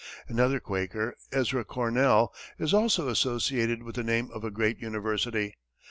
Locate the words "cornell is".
1.63-2.73